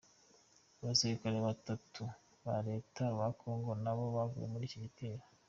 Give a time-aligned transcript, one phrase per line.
[0.81, 2.03] Abasirikare batanu
[2.45, 5.23] ba leta ya Congo nabo baguye muri icyo gitero.